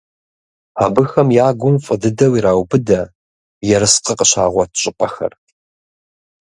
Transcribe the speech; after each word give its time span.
Абыхэм 0.85 1.27
я 1.45 1.47
гум 1.59 1.75
фӀы 1.83 1.95
дыдэу 2.01 2.33
ираубыдэ 2.39 3.01
ерыскъы 3.75 4.13
къыщагъуэт 4.19 4.71
щӀыпӀэхэр. 4.81 5.33